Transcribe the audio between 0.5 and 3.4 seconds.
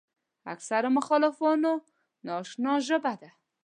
اکثرو مخالفانو ناآشنا ژبه ده.